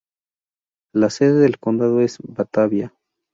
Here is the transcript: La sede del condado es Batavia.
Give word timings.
La 0.95 1.11
sede 1.11 1.41
del 1.41 1.59
condado 1.59 1.99
es 2.01 2.17
Batavia. 2.23 2.91